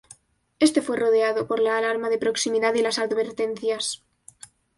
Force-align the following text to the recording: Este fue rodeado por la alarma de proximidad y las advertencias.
Este 0.57 0.81
fue 0.81 0.97
rodeado 0.97 1.45
por 1.45 1.59
la 1.59 1.77
alarma 1.77 2.09
de 2.09 2.17
proximidad 2.17 2.73
y 2.73 2.81
las 2.81 2.97
advertencias. 2.97 4.03